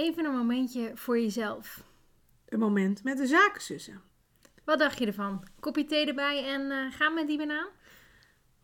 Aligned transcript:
Even 0.00 0.24
een 0.24 0.36
momentje 0.36 0.92
voor 0.94 1.20
jezelf. 1.20 1.84
Een 2.48 2.58
moment 2.58 3.04
met 3.04 3.16
de 3.16 3.26
zakenzussen. 3.26 4.02
Wat 4.64 4.78
dacht 4.78 4.98
je 4.98 5.06
ervan? 5.06 5.44
Kopje 5.60 5.84
thee 5.84 6.06
erbij 6.06 6.44
en 6.44 6.60
uh, 6.60 6.92
gaan 6.92 7.14
met 7.14 7.26
die 7.26 7.38
banaan? 7.38 7.68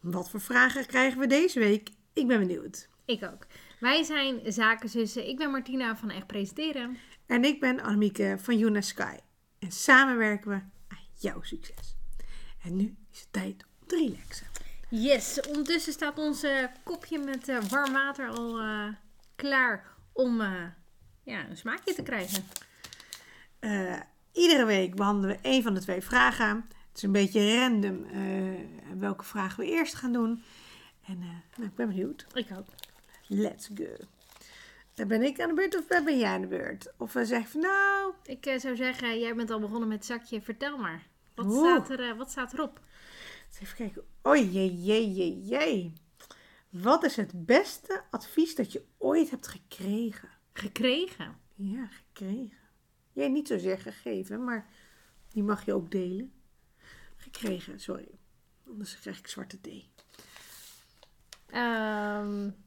Wat 0.01 0.31
voor 0.31 0.41
vragen 0.41 0.87
krijgen 0.87 1.19
we 1.21 1.27
deze 1.27 1.59
week? 1.59 1.91
Ik 2.13 2.27
ben 2.27 2.39
benieuwd. 2.39 2.89
Ik 3.05 3.25
ook. 3.25 3.47
Wij 3.81 4.03
zijn 4.03 4.53
zakenzussen. 4.53 5.29
Ik 5.29 5.37
ben 5.37 5.51
Martina 5.51 5.97
van 5.97 6.11
Echt 6.11 6.27
Presenteren. 6.27 6.97
En 7.27 7.45
ik 7.45 7.61
ben 7.61 7.81
Annemieke 7.81 8.37
van 8.39 8.59
Yuna 8.59 8.81
Sky. 8.81 9.17
En 9.59 9.73
samen 9.73 10.17
werken 10.17 10.51
we 10.51 10.57
aan 10.89 11.07
jouw 11.19 11.43
succes. 11.43 11.97
En 12.63 12.77
nu 12.77 12.97
is 13.13 13.21
het 13.21 13.33
tijd 13.33 13.65
om 13.81 13.87
te 13.87 13.97
relaxen. 13.97 14.47
Yes, 14.91 15.41
ondertussen 15.49 15.93
staat 15.93 16.19
ons 16.19 16.45
uh, 16.45 16.65
kopje 16.85 17.19
met 17.19 17.49
uh, 17.49 17.63
warm 17.63 17.93
water 17.93 18.29
al 18.29 18.63
uh, 18.63 18.89
klaar 19.35 19.95
om 20.13 20.41
ja, 21.27 21.49
een 21.49 21.57
smaakje 21.57 21.95
te 21.95 22.03
krijgen. 22.03 22.45
iedere 24.33 24.65
week 24.65 24.95
behandelen 24.95 25.37
we 25.37 25.49
een 25.49 25.63
van 25.63 25.75
de 25.75 25.81
twee 25.81 26.01
vragen. 26.01 26.67
Het 26.69 26.97
is 26.97 27.03
een 27.03 27.13
beetje 27.13 27.59
random 27.59 28.07
welke 28.99 29.25
vraag 29.25 29.57
we 29.57 29.67
eerst 29.67 29.95
gaan 29.95 30.13
doen. 30.13 30.43
En 31.07 31.19
nou, 31.19 31.69
ik 31.69 31.75
ben 31.75 31.89
benieuwd. 31.89 32.27
Ik 32.35 32.47
ook. 32.59 32.67
Let's 33.27 33.71
go. 33.75 33.97
Dan 34.95 35.09
ben 35.09 35.23
ik 35.23 35.41
aan 35.41 35.49
de 35.49 35.55
beurt 35.55 35.77
of 35.77 35.87
ben 36.05 36.19
jij 36.19 36.31
aan 36.31 36.41
de 36.41 36.47
beurt? 36.47 36.93
Of 36.97 37.13
we 37.13 37.25
zeggen 37.25 37.51
van 37.51 37.61
nou... 37.61 38.13
Ik 38.25 38.55
zou 38.61 38.77
zeggen, 38.77 39.19
jij 39.19 39.35
bent 39.35 39.51
al 39.51 39.61
begonnen 39.61 39.89
met 39.89 39.97
het 39.97 40.07
zakje. 40.07 40.43
Vertel 40.43 40.77
maar. 40.79 41.07
Wat, 41.35 41.53
staat, 41.53 41.91
er, 41.91 42.17
wat 42.17 42.31
staat 42.31 42.53
erop? 42.53 42.81
Even 43.63 43.77
kijken. 43.77 44.05
Oh 44.23 44.37
jee, 44.37 44.83
jee, 44.83 45.13
jee, 45.13 45.41
jee. 45.45 45.93
Wat 46.69 47.05
is 47.05 47.17
het 47.17 47.47
beste 47.47 48.03
advies 48.11 48.55
dat 48.55 48.73
je 48.73 48.85
ooit 48.99 49.31
hebt 49.31 49.47
gekregen? 49.47 50.29
Gekregen? 50.59 51.37
Ja, 51.55 51.87
gekregen. 51.87 52.59
Jij 53.13 53.29
niet 53.29 53.49
zozeer 53.49 53.79
gegeven, 53.79 54.45
maar 54.45 54.67
die 55.29 55.43
mag 55.43 55.65
je 55.65 55.75
ook 55.75 55.91
delen. 55.91 56.33
Gekregen, 57.17 57.81
sorry. 57.81 58.09
Anders 58.67 58.99
krijg 58.99 59.19
ik 59.19 59.27
zwarte 59.27 59.61
thee. 59.61 59.91
Um... 61.55 62.65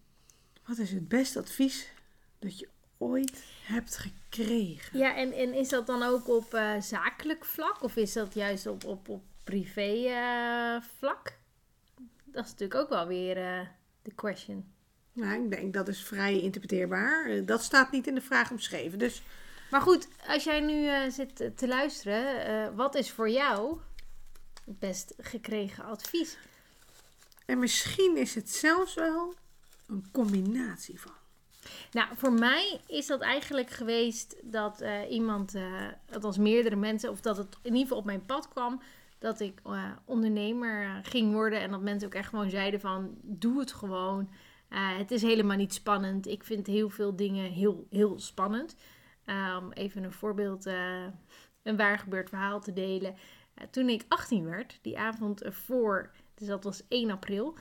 Wat 0.66 0.78
is 0.78 0.92
het 0.92 1.08
beste 1.08 1.40
advies 1.40 1.92
dat 2.40 2.60
je 2.60 2.70
ooit 2.98 3.44
hebt 3.64 3.98
gekregen? 3.98 5.00
Ja, 5.00 5.16
en, 5.16 5.32
en 5.32 5.54
is 5.54 5.70
dat 5.70 5.88
dan 5.88 6.04
ook 6.04 6.28
op 6.28 6.54
uh, 6.54 6.82
zakelijk 6.82 7.46
vlak? 7.46 7.84
Of 7.84 7.96
is 7.96 8.14
dat 8.14 8.34
juist 8.34 8.66
op, 8.68 8.86
op, 8.86 9.10
op 9.10 9.24
privé 9.44 9.94
uh, 9.94 10.82
vlak? 10.98 11.38
Dat 12.24 12.46
is 12.46 12.52
natuurlijk 12.52 12.80
ook 12.80 12.90
wel 12.90 13.08
weer 13.08 13.38
uh, 13.38 13.68
de 14.02 14.14
question. 14.14 14.74
Nou, 15.20 15.44
ik 15.44 15.52
denk 15.52 15.74
dat 15.74 15.88
is 15.88 16.04
vrij 16.04 16.40
interpreteerbaar. 16.40 17.46
Dat 17.46 17.64
staat 17.64 17.92
niet 17.92 18.08
in 18.08 18.16
de 18.16 18.22
vraag 18.22 18.52
omschreven. 18.52 19.00
Dus... 19.00 19.22
Maar 19.72 19.82
goed, 19.82 20.08
als 20.28 20.44
jij 20.44 20.60
nu 20.60 21.12
zit 21.12 21.58
te 21.58 21.68
luisteren, 21.68 22.76
wat 22.76 22.96
is 22.96 23.12
voor 23.12 23.30
jou 23.30 23.80
het 24.66 24.80
best 24.80 25.14
gekregen 25.18 25.84
advies? 25.84 26.38
En 27.46 27.60
misschien 27.60 28.18
is 28.18 28.36
het 28.36 28.50
zelfs 28.50 28.94
wel 28.94 29.34
een 29.88 30.06
combinatie 30.12 31.00
van. 31.00 31.12
Nou, 31.92 32.08
voor 32.16 32.34
mij 32.34 32.82
is 32.88 33.08
dat 33.08 33.22
eigenlijk 33.22 33.70
geweest 33.70 34.36
dat 34.44 34.82
uh, 34.82 35.12
iemand, 35.12 35.56
dat 36.06 36.24
als 36.24 36.38
meerdere 36.38 36.76
mensen, 36.76 37.10
of 37.10 37.22
dat 37.22 37.38
het 37.38 37.58
in 37.62 37.72
ieder 37.72 37.82
geval 37.82 37.98
op 37.98 38.06
mijn 38.06 38.26
pad 38.26 38.48
kwam, 38.48 38.82
dat 39.20 39.40
ik 39.40 39.62
ondernemer 40.06 41.00
ging 41.04 41.34
worden. 41.34 41.60
En 41.60 41.72
dat 41.72 41.82
mensen 41.82 42.08
ook 42.08 42.14
echt 42.14 42.30
gewoon 42.30 42.50
zeiden 42.50 42.80
van, 42.80 43.18
doe 43.22 43.60
het 43.60 43.72
gewoon. 43.72 44.30
Het 44.70 45.12
is 45.12 45.22
helemaal 45.22 45.58
niet 45.58 45.74
spannend. 45.74 46.28
Ik 46.28 46.44
vind 46.44 46.68
heel 46.68 46.90
veel 46.90 47.16
dingen 47.16 47.52
heel, 47.52 47.88
heel 47.90 48.20
spannend. 48.20 48.76
Um, 49.26 49.72
even 49.72 50.04
een 50.04 50.12
voorbeeld, 50.12 50.66
een 51.64 51.78
waar 51.78 52.00
gebeurd 52.00 52.30
verhaal 52.30 52.62
te 52.62 52.74
delen. 52.74 53.16
toen 53.72 53.90
ik 53.90 54.06
18 54.08 54.46
werd, 54.46 54.80
die 54.82 55.00
avond 55.00 55.42
voor, 55.46 56.12
dus 56.34 56.48
dat 56.48 56.64
was 56.64 56.88
1 56.88 57.12
april... 57.12 57.58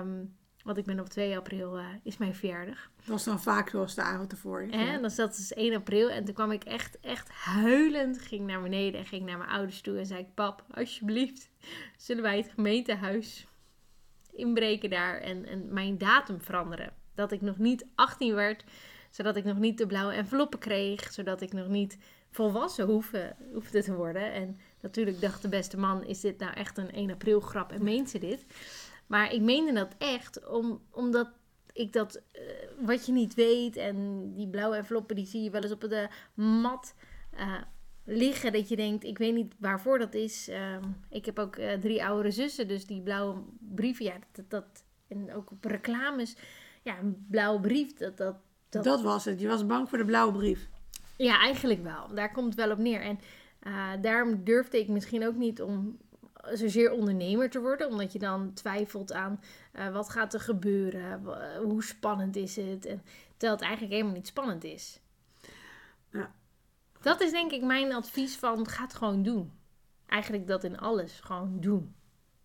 Um, 0.00 0.38
want 0.64 0.76
ik 0.76 0.84
ben 0.84 1.00
op 1.00 1.08
2 1.08 1.36
april, 1.36 1.78
is 2.02 2.16
mijn 2.16 2.34
verjaardag. 2.34 2.90
Dat 2.96 3.06
was 3.06 3.24
dan 3.24 3.40
vaak 3.40 3.68
zoals 3.68 3.94
de 3.94 4.02
avond 4.02 4.32
ervoor. 4.32 4.60
En 4.70 5.00
dan 5.00 5.10
zat 5.10 5.36
dus 5.36 5.52
1 5.52 5.74
april 5.74 6.10
en 6.10 6.24
toen 6.24 6.34
kwam 6.34 6.52
ik 6.52 6.64
echt, 6.64 7.00
echt 7.00 7.30
huilend, 7.30 8.20
ging 8.20 8.46
naar 8.46 8.62
beneden 8.62 9.00
en 9.00 9.06
ging 9.06 9.26
naar 9.26 9.38
mijn 9.38 9.50
ouders 9.50 9.80
toe 9.80 9.98
en 9.98 10.06
zei 10.06 10.20
ik, 10.20 10.34
pap, 10.34 10.64
alsjeblieft, 10.70 11.50
zullen 11.96 12.22
wij 12.22 12.36
het 12.36 12.50
gemeentehuis 12.54 13.46
inbreken 14.40 14.90
daar 14.90 15.20
en, 15.20 15.46
en 15.46 15.72
mijn 15.72 15.98
datum 15.98 16.40
veranderen. 16.40 16.92
Dat 17.14 17.32
ik 17.32 17.40
nog 17.40 17.58
niet 17.58 17.86
18 17.94 18.34
werd, 18.34 18.64
zodat 19.10 19.36
ik 19.36 19.44
nog 19.44 19.58
niet 19.58 19.78
de 19.78 19.86
blauwe 19.86 20.12
enveloppen 20.12 20.58
kreeg, 20.58 21.12
zodat 21.12 21.40
ik 21.40 21.52
nog 21.52 21.68
niet 21.68 21.98
volwassen 22.30 22.86
hoefde, 22.86 23.36
te 23.70 23.94
worden. 23.94 24.32
En 24.32 24.58
natuurlijk 24.80 25.20
dacht 25.20 25.42
de 25.42 25.48
beste 25.48 25.78
man, 25.78 26.04
is 26.04 26.20
dit 26.20 26.38
nou 26.38 26.52
echt 26.52 26.78
een 26.78 26.92
1 26.92 27.10
april 27.10 27.40
grap 27.40 27.72
en 27.72 27.84
meent 27.84 28.10
ze 28.10 28.18
dit? 28.18 28.44
Maar 29.06 29.32
ik 29.32 29.40
meende 29.40 29.72
dat 29.72 29.94
echt, 29.98 30.48
om, 30.48 30.82
omdat 30.90 31.30
ik 31.72 31.92
dat, 31.92 32.22
uh, 32.32 32.42
wat 32.86 33.06
je 33.06 33.12
niet 33.12 33.34
weet, 33.34 33.76
en 33.76 34.30
die 34.34 34.48
blauwe 34.48 34.76
enveloppen, 34.76 35.16
die 35.16 35.26
zie 35.26 35.42
je 35.42 35.50
wel 35.50 35.62
eens 35.62 35.72
op 35.72 35.80
de 35.80 36.08
mat 36.34 36.94
uh, 37.38 37.54
liggen. 38.04 38.52
Dat 38.52 38.68
je 38.68 38.76
denkt, 38.76 39.04
ik 39.04 39.18
weet 39.18 39.34
niet 39.34 39.54
waarvoor 39.58 39.98
dat 39.98 40.14
is. 40.14 40.48
Uh, 40.48 40.76
ik 41.08 41.26
heb 41.26 41.38
ook 41.38 41.56
uh, 41.56 41.72
drie 41.72 42.04
oudere 42.04 42.30
zussen, 42.30 42.68
dus 42.68 42.86
die 42.86 43.02
blauwe 43.02 43.42
brieven, 43.58 44.04
ja, 44.04 44.14
dat, 44.32 44.50
dat, 44.50 44.84
en 45.08 45.34
ook 45.34 45.50
op 45.50 45.64
reclames, 45.64 46.36
ja, 46.82 46.98
een 46.98 47.26
blauwe 47.28 47.60
brief, 47.60 47.92
dat, 47.92 48.16
dat, 48.16 48.36
dat... 48.68 48.84
Dat 48.84 49.02
was 49.02 49.24
het, 49.24 49.40
je 49.40 49.48
was 49.48 49.66
bang 49.66 49.88
voor 49.88 49.98
de 49.98 50.04
blauwe 50.04 50.32
brief. 50.32 50.68
Ja, 51.16 51.40
eigenlijk 51.40 51.82
wel. 51.82 52.14
Daar 52.14 52.32
komt 52.32 52.46
het 52.46 52.54
wel 52.54 52.70
op 52.70 52.78
neer. 52.78 53.00
En 53.00 53.18
daarom 54.00 54.44
durfde 54.44 54.78
ik 54.78 54.88
misschien 54.88 55.26
ook 55.26 55.36
niet 55.36 55.62
om 55.62 55.98
zozeer 56.52 56.92
ondernemer 56.92 57.50
te 57.50 57.60
worden, 57.60 57.88
omdat 57.88 58.12
je 58.12 58.18
dan 58.18 58.52
twijfelt 58.52 59.12
aan 59.12 59.40
uh, 59.74 59.92
wat 59.92 60.10
gaat 60.10 60.34
er 60.34 60.40
gebeuren, 60.40 61.22
hoe 61.62 61.82
spannend 61.82 62.36
is 62.36 62.56
het, 62.56 62.86
en, 62.86 63.02
terwijl 63.30 63.52
het 63.52 63.62
eigenlijk 63.62 63.92
helemaal 63.92 64.14
niet 64.14 64.26
spannend 64.26 64.64
is. 64.64 65.00
Ja. 66.10 66.34
Dat 67.00 67.20
is 67.20 67.30
denk 67.30 67.52
ik 67.52 67.62
mijn 67.62 67.92
advies 67.92 68.36
van 68.36 68.68
ga 68.68 68.82
het 68.82 68.94
gewoon 68.94 69.22
doen. 69.22 69.52
Eigenlijk 70.06 70.46
dat 70.46 70.64
in 70.64 70.78
alles, 70.78 71.20
gewoon 71.22 71.56
doen. 71.60 71.94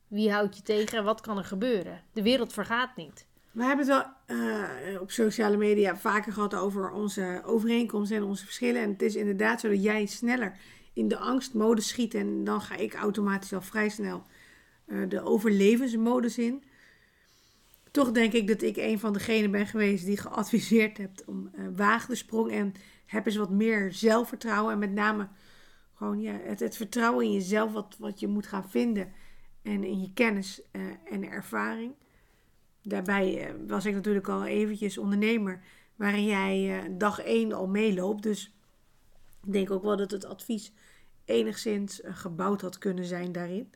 Wie 0.08 0.32
houdt 0.32 0.58
je 0.58 0.62
tegen 0.64 0.98
en 0.98 1.04
wat 1.04 1.22
kan 1.22 1.38
er 1.38 1.46
gebeuren? 1.46 2.04
De 2.14 2.22
wereld 2.22 2.54
vergaat 2.54 2.96
niet. 2.96 3.28
We 3.52 3.64
hebben 3.64 3.88
het 3.88 4.06
wel 4.28 4.38
uh, 4.38 5.02
op 5.02 5.12
sociale 5.12 5.58
media 5.58 5.98
vaker 5.98 6.34
gehad 6.34 6.56
over 6.56 6.92
onze 6.92 7.42
overeenkomsten 7.46 8.18
en 8.18 8.24
onze 8.24 8.44
verschillen. 8.44 8.82
En 8.82 8.90
het 8.90 9.02
is 9.02 9.16
inderdaad 9.16 9.60
zo 9.60 9.70
dat 9.70 9.84
jij 9.84 10.06
sneller 10.06 10.58
in 10.94 11.08
de 11.08 11.18
angstmodus 11.18 11.88
schiet. 11.88 12.14
En 12.14 12.44
dan 12.44 12.62
ga 12.62 12.76
ik 12.76 12.94
automatisch 12.94 13.54
al 13.54 13.62
vrij 13.62 13.90
snel 13.90 14.24
uh, 14.88 15.10
de 15.10 15.22
overlevensmodus 15.22 16.38
in. 16.38 16.64
Toch 17.96 18.12
denk 18.12 18.34
ik 18.34 18.48
dat 18.48 18.62
ik 18.62 18.78
een 18.78 19.00
van 19.00 19.14
degenen 19.14 19.52
ben 19.52 19.68
geweest 19.68 20.06
die 20.06 20.18
geadviseerd 20.18 20.98
hebt 20.98 21.26
om 21.26 21.52
uh, 21.56 21.68
waag 21.76 22.06
de 22.06 22.16
sprong 22.16 22.52
en 22.52 22.74
heb 23.06 23.26
eens 23.26 23.36
wat 23.36 23.50
meer 23.50 23.94
zelfvertrouwen. 23.94 24.74
En 24.74 24.80
met 24.80 24.92
name 24.92 25.28
gewoon 25.94 26.22
ja, 26.22 26.40
het, 26.44 26.60
het 26.60 26.76
vertrouwen 26.76 27.26
in 27.26 27.32
jezelf, 27.32 27.72
wat, 27.72 27.96
wat 28.00 28.20
je 28.20 28.28
moet 28.28 28.48
gaan 28.48 28.70
vinden. 28.70 29.12
En 29.62 29.84
in 29.84 30.02
je 30.02 30.14
kennis 30.14 30.62
uh, 30.72 30.82
en 31.12 31.30
ervaring. 31.30 31.94
Daarbij 32.82 33.50
uh, 33.50 33.68
was 33.68 33.86
ik 33.86 33.94
natuurlijk 33.94 34.28
al 34.28 34.46
eventjes 34.46 34.98
ondernemer, 34.98 35.64
waarin 35.96 36.26
jij 36.26 36.84
dag 36.98 37.20
één 37.20 37.54
al 37.54 37.68
meeloopt. 37.68 38.24
Dus 38.24 38.56
ik 39.46 39.54
denk 39.54 39.72
ook 39.72 39.84
wel 39.84 39.98
dat 39.98 40.12
het 40.12 40.26
advies 40.26 40.74
enigszins 41.26 42.02
eh, 42.02 42.16
gebouwd 42.16 42.62
had 42.62 42.78
kunnen 42.78 43.06
zijn 43.06 43.32
daarin. 43.32 43.72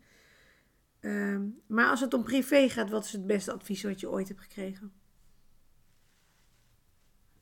Ehm, 1.00 1.42
maar 1.68 1.90
als 1.90 2.00
het 2.00 2.14
om 2.14 2.24
privé 2.24 2.70
gaat, 2.70 2.90
wat 2.90 3.06
is 3.06 3.12
het 3.12 3.28
beste 3.28 3.52
advies 3.52 3.84
wat 3.84 4.00
je 4.00 4.10
ooit 4.10 4.28
hebt 4.28 4.42
gekregen? 4.42 4.94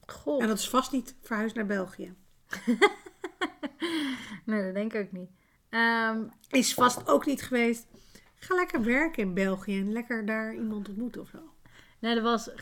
Goh. 0.05 0.41
En 0.41 0.47
dat 0.47 0.57
is 0.57 0.69
vast 0.69 0.91
niet 0.91 1.15
verhuis 1.21 1.53
naar 1.53 1.65
België. 1.65 2.15
nee, 4.45 4.63
dat 4.63 4.73
denk 4.73 4.93
ik 4.93 5.05
ook 5.05 5.11
niet. 5.11 5.29
Ehm, 5.69 6.23
is 6.49 6.73
vast 6.73 7.07
ook 7.07 7.25
niet 7.25 7.41
geweest. 7.41 7.87
Ga 8.35 8.55
lekker 8.55 8.83
werken 8.83 9.23
in 9.23 9.33
België 9.33 9.79
en 9.79 9.91
lekker 9.91 10.25
daar 10.25 10.55
iemand 10.55 10.89
ontmoeten 10.89 11.21
of 11.21 11.29
zo. 11.29 11.53
Nee, 11.99 12.15
er 12.15 12.21
was, 12.21 12.47
uh, 12.47 12.55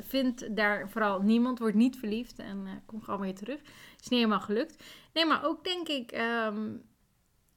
vindt 0.00 0.56
daar 0.56 0.90
vooral 0.90 1.22
niemand, 1.22 1.58
wordt 1.58 1.74
niet 1.74 1.96
verliefd 1.96 2.38
en 2.38 2.66
uh, 2.66 2.72
kom 2.86 3.02
gewoon 3.02 3.20
weer 3.20 3.34
terug. 3.34 3.60
Is 4.00 4.08
niet 4.08 4.20
helemaal 4.20 4.40
gelukt. 4.40 4.84
Nee, 5.12 5.26
maar 5.26 5.44
ook 5.44 5.64
denk 5.64 5.88
ik, 5.88 6.12
um, 6.46 6.82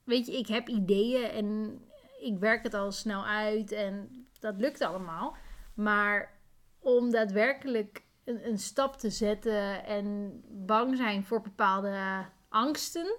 weet 0.03 0.25
je, 0.25 0.37
ik 0.37 0.47
heb 0.47 0.67
ideeën 0.67 1.29
en 1.29 1.79
ik 2.21 2.39
werk 2.39 2.63
het 2.63 2.73
al 2.73 2.91
snel 2.91 3.25
uit 3.25 3.71
en 3.71 4.25
dat 4.39 4.55
lukt 4.57 4.81
allemaal. 4.81 5.35
Maar 5.73 6.39
om 6.79 7.11
daadwerkelijk 7.11 8.03
een, 8.23 8.57
stap 8.57 8.97
te 8.97 9.09
zetten 9.09 9.85
en 9.85 10.39
bang 10.49 10.97
zijn 10.97 11.23
voor 11.23 11.41
bepaalde 11.41 12.25
angsten, 12.49 13.17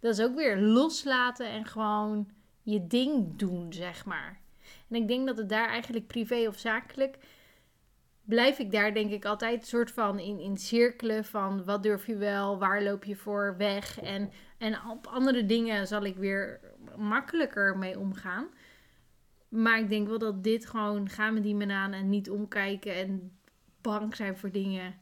dat 0.00 0.18
is 0.18 0.24
ook 0.24 0.34
weer 0.34 0.58
loslaten 0.58 1.46
en 1.46 1.64
gewoon 1.66 2.30
je 2.62 2.86
ding 2.86 3.38
doen, 3.38 3.72
zeg 3.72 4.04
maar. 4.04 4.40
En 4.88 4.96
ik 4.96 5.08
denk 5.08 5.26
dat 5.26 5.36
het 5.36 5.48
daar 5.48 5.68
eigenlijk 5.68 6.06
privé 6.06 6.48
of 6.48 6.58
zakelijk 6.58 7.18
blijf 8.24 8.58
ik 8.58 8.72
daar 8.72 8.94
denk 8.94 9.10
ik 9.10 9.24
altijd 9.24 9.60
een 9.60 9.66
soort 9.66 9.90
van 9.90 10.18
in, 10.18 10.40
in 10.40 10.56
cirkelen 10.56 11.24
van 11.24 11.64
wat 11.64 11.82
durf 11.82 12.06
je 12.06 12.16
wel, 12.16 12.58
waar 12.58 12.82
loop 12.82 13.04
je 13.04 13.16
voor 13.16 13.54
weg. 13.56 14.00
En, 14.00 14.30
en 14.58 14.78
op 14.90 15.06
andere 15.06 15.46
dingen 15.46 15.86
zal 15.86 16.04
ik 16.04 16.16
weer 16.16 16.60
makkelijker 16.96 17.78
mee 17.78 17.98
omgaan. 17.98 18.48
Maar 19.48 19.78
ik 19.78 19.88
denk 19.88 20.08
wel 20.08 20.18
dat 20.18 20.44
dit 20.44 20.66
gewoon 20.66 21.08
gaan 21.08 21.34
we 21.34 21.40
die 21.40 21.54
men 21.54 21.70
aan 21.70 21.92
en 21.92 22.08
niet 22.08 22.30
omkijken 22.30 22.94
en 22.94 23.38
bang 23.80 24.16
zijn 24.16 24.36
voor 24.36 24.50
dingen. 24.50 24.94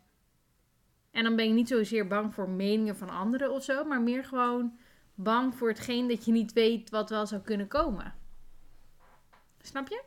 En 1.10 1.24
dan 1.24 1.36
ben 1.36 1.44
ik 1.44 1.52
niet 1.52 1.68
zozeer 1.68 2.06
bang 2.06 2.34
voor 2.34 2.50
meningen 2.50 2.96
van 2.96 3.08
anderen 3.08 3.52
of 3.52 3.64
zo, 3.64 3.84
maar 3.84 4.02
meer 4.02 4.24
gewoon 4.24 4.78
bang 5.14 5.54
voor 5.54 5.68
hetgeen 5.68 6.08
dat 6.08 6.24
je 6.24 6.32
niet 6.32 6.52
weet 6.52 6.90
wat 6.90 7.10
wel 7.10 7.26
zou 7.26 7.42
kunnen 7.42 7.68
komen. 7.68 8.14
Snap 9.60 9.88
je? 9.88 10.02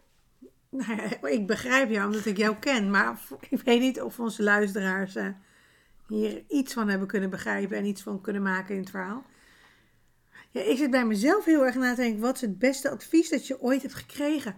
Nou 0.72 1.30
ik 1.30 1.48
begrijp 1.48 1.90
jou 1.90 2.08
omdat 2.08 2.26
ik 2.26 2.38
jou 2.38 2.56
ken, 2.56 2.90
maar 2.90 3.20
ik 3.50 3.62
weet 3.62 3.80
niet 3.80 4.02
of 4.02 4.20
onze 4.20 4.44
luisteraars 4.44 5.16
eh, 5.16 5.28
hier 6.08 6.44
iets 6.48 6.74
van 6.74 6.90
hebben 6.90 7.08
kunnen 7.08 7.30
begrijpen 7.30 7.78
en 7.78 7.86
iets 7.86 8.02
van 8.02 8.22
kunnen 8.22 8.42
maken 8.42 8.74
in 8.76 8.82
het 8.82 8.90
verhaal. 8.90 9.26
Ja, 10.52 10.62
ik 10.62 10.78
zit 10.78 10.92
bij 10.92 11.06
mezelf 11.06 11.46
heel 11.46 11.66
erg 11.66 11.76
na 11.76 11.96
te 11.96 12.02
denken, 12.02 12.22
wat 12.22 12.36
is 12.36 12.42
het 12.42 12.60
beste 12.60 12.90
advies 12.90 13.30
dat 13.30 13.48
je 13.48 13.62
ooit 13.62 13.82
hebt 13.82 13.94
gekregen? 13.94 14.56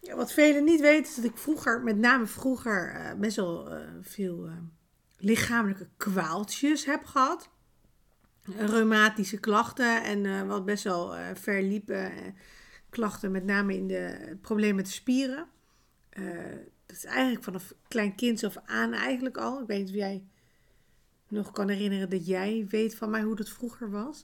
Ja, 0.00 0.16
wat 0.16 0.32
velen 0.32 0.64
niet 0.64 0.80
weten 0.80 1.10
is 1.10 1.14
dat 1.14 1.24
ik 1.24 1.36
vroeger, 1.36 1.82
met 1.82 1.96
name 1.96 2.26
vroeger, 2.26 2.94
eh, 2.94 3.14
best 3.14 3.36
wel 3.36 3.70
eh, 3.70 3.88
veel 4.00 4.50
lichamelijke 5.18 5.88
kwaaltjes 5.96 6.84
heb 6.84 7.04
gehad. 7.04 7.50
Reumatische 8.56 9.40
klachten 9.40 10.02
en 10.02 10.46
wat 10.46 10.64
best 10.64 10.84
wel 10.84 11.14
ver 11.34 11.62
liepen 11.62 12.12
klachten, 12.92 13.30
met 13.30 13.44
name 13.44 13.74
in 13.74 13.88
de 13.88 14.36
problemen 14.40 14.76
met 14.76 14.84
de 14.84 14.92
spieren. 14.92 15.46
Uh, 16.18 16.26
dat 16.86 16.96
is 16.96 17.04
eigenlijk 17.04 17.44
vanaf 17.44 17.72
klein 17.88 18.14
kind 18.14 18.44
of 18.44 18.56
aan 18.64 18.92
eigenlijk 18.92 19.36
al. 19.36 19.60
Ik 19.60 19.66
weet 19.66 19.78
niet 19.78 19.88
of 19.88 19.94
jij 19.94 20.22
nog 21.28 21.52
kan 21.52 21.68
herinneren 21.68 22.10
dat 22.10 22.26
jij 22.26 22.66
weet 22.68 22.94
van 22.94 23.10
mij 23.10 23.22
hoe 23.22 23.36
dat 23.36 23.48
vroeger 23.48 23.90
was. 23.90 24.22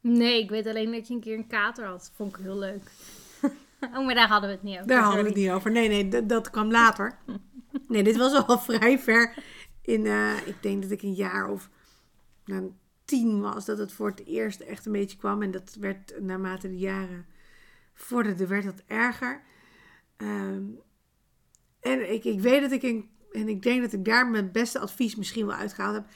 Nee, 0.00 0.42
ik 0.42 0.50
weet 0.50 0.66
alleen 0.66 0.92
dat 0.92 1.08
je 1.08 1.14
een 1.14 1.20
keer 1.20 1.36
een 1.36 1.46
kater 1.46 1.86
had. 1.86 2.10
Vond 2.14 2.36
ik 2.36 2.42
heel 2.42 2.58
leuk. 2.58 2.90
oh, 3.94 4.06
maar 4.06 4.14
daar 4.14 4.28
hadden 4.28 4.50
we 4.50 4.54
het 4.54 4.64
niet 4.64 4.74
over. 4.74 4.86
Daar 4.86 5.02
hadden 5.02 5.22
we 5.22 5.28
het 5.28 5.38
niet 5.38 5.50
over. 5.50 5.70
Nee, 5.70 5.88
nee, 5.88 6.26
dat, 6.26 6.50
kwam 6.50 6.70
later. 6.70 7.18
Nee, 7.88 8.02
dit 8.02 8.16
was 8.16 8.46
al 8.46 8.58
vrij 8.68 8.98
ver. 8.98 9.34
In, 9.82 10.04
uh, 10.04 10.46
ik 10.46 10.62
denk 10.62 10.82
dat 10.82 10.90
ik 10.90 11.02
een 11.02 11.14
jaar 11.14 11.48
of 11.48 11.70
nou, 12.44 12.72
tien 13.04 13.40
was, 13.40 13.64
dat 13.64 13.78
het 13.78 13.92
voor 13.92 14.08
het 14.08 14.26
eerst 14.26 14.60
echt 14.60 14.86
een 14.86 14.92
beetje 14.92 15.18
kwam. 15.18 15.42
En 15.42 15.50
dat 15.50 15.76
werd 15.80 16.20
naarmate 16.20 16.68
de 16.68 16.78
jaren 16.78 17.26
vorderden, 17.94 18.48
werd 18.48 18.64
dat 18.64 18.82
erger. 18.86 19.42
Ehm, 20.16 20.62
en 21.80 22.12
ik, 22.12 22.24
ik 22.24 22.40
weet 22.40 22.60
dat 22.60 22.72
ik, 22.72 22.82
in, 22.82 23.10
en 23.32 23.48
ik 23.48 23.62
denk 23.62 23.82
dat 23.82 23.92
ik 23.92 24.04
daar 24.04 24.30
mijn 24.30 24.52
beste 24.52 24.78
advies 24.78 25.16
misschien 25.16 25.46
wel 25.46 25.56
uitgehaald 25.56 25.94
heb. 25.94 26.06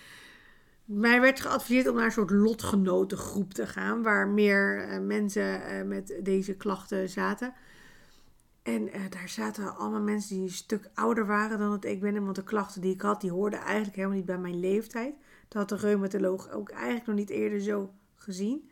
Mij 0.84 1.20
werd 1.20 1.40
geadviseerd 1.40 1.88
om 1.88 1.94
naar 1.94 2.04
een 2.04 2.12
soort 2.12 2.30
lotgenotengroep 2.30 3.54
te 3.54 3.66
gaan, 3.66 4.02
waar 4.02 4.28
meer 4.28 4.88
uh, 4.88 5.06
mensen 5.06 5.60
uh, 5.60 5.82
met 5.82 6.20
deze 6.22 6.54
klachten 6.54 7.08
zaten. 7.08 7.54
En 8.62 8.88
uh, 8.88 9.10
daar 9.10 9.28
zaten 9.28 9.76
allemaal 9.76 10.00
mensen 10.00 10.34
die 10.34 10.44
een 10.44 10.50
stuk 10.50 10.90
ouder 10.94 11.26
waren 11.26 11.58
dan 11.58 11.70
dat 11.70 11.84
ik 11.84 12.00
ben. 12.00 12.24
Want 12.24 12.36
de 12.36 12.44
klachten 12.44 12.80
die 12.80 12.94
ik 12.94 13.00
had, 13.00 13.20
die 13.20 13.30
hoorden 13.30 13.60
eigenlijk 13.60 13.96
helemaal 13.96 14.16
niet 14.16 14.26
bij 14.26 14.38
mijn 14.38 14.60
leeftijd. 14.60 15.14
Dat 15.48 15.70
had 15.70 15.80
de 15.80 15.86
reumatoloog 15.86 16.50
ook 16.50 16.68
eigenlijk 16.70 17.06
nog 17.06 17.16
niet 17.16 17.30
eerder 17.30 17.60
zo 17.60 17.94
gezien. 18.14 18.70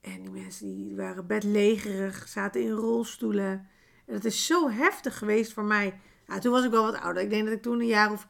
En 0.00 0.22
die 0.22 0.30
mensen 0.30 0.66
die 0.66 0.96
waren 0.96 1.26
bedlegerig, 1.26 2.28
zaten 2.28 2.62
in 2.62 2.70
rolstoelen. 2.70 3.68
En 4.06 4.14
dat 4.14 4.24
is 4.24 4.46
zo 4.46 4.70
heftig 4.70 5.18
geweest 5.18 5.52
voor 5.52 5.64
mij. 5.64 6.00
Ja, 6.26 6.38
toen 6.38 6.52
was 6.52 6.64
ik 6.64 6.70
wel 6.70 6.84
wat 6.84 7.00
ouder. 7.00 7.22
Ik 7.22 7.30
denk 7.30 7.44
dat 7.44 7.54
ik 7.54 7.62
toen 7.62 7.80
een 7.80 7.86
jaar 7.86 8.12
of 8.12 8.26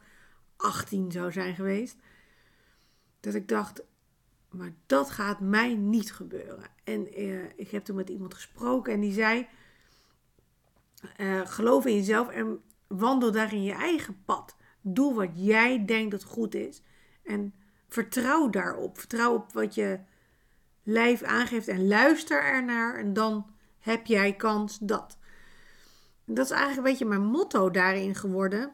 18 0.57 1.11
zou 1.11 1.31
zijn 1.31 1.55
geweest. 1.55 1.97
Dat 3.19 3.33
ik 3.33 3.47
dacht, 3.47 3.83
maar 4.49 4.73
dat 4.85 5.09
gaat 5.09 5.39
mij 5.39 5.75
niet 5.75 6.13
gebeuren. 6.13 6.63
En 6.83 7.13
eh, 7.13 7.43
ik 7.55 7.69
heb 7.71 7.83
toen 7.83 7.95
met 7.95 8.09
iemand 8.09 8.33
gesproken 8.33 8.93
en 8.93 8.99
die 8.99 9.13
zei: 9.13 9.47
uh, 11.17 11.45
geloof 11.45 11.85
in 11.85 11.95
jezelf 11.95 12.29
en 12.29 12.61
wandel 12.87 13.31
daar 13.31 13.53
in 13.53 13.63
je 13.63 13.73
eigen 13.73 14.23
pad. 14.25 14.55
Doe 14.81 15.13
wat 15.13 15.29
jij 15.33 15.85
denkt 15.85 16.11
dat 16.11 16.23
goed 16.23 16.55
is. 16.55 16.81
En 17.29 17.53
vertrouw 17.87 18.49
daarop. 18.49 18.97
Vertrouw 18.97 19.33
op 19.33 19.53
wat 19.53 19.75
je 19.75 19.99
lijf 20.83 21.23
aangeeft 21.23 21.67
en 21.67 21.87
luister 21.87 22.43
ernaar. 22.43 22.95
En 22.95 23.13
dan 23.13 23.45
heb 23.79 24.05
jij 24.05 24.35
kans 24.35 24.77
dat. 24.81 25.17
dat 26.25 26.45
is 26.45 26.51
eigenlijk 26.51 26.77
een 26.77 26.91
beetje 26.91 27.05
mijn 27.05 27.31
motto 27.31 27.71
daarin 27.71 28.15
geworden. 28.15 28.71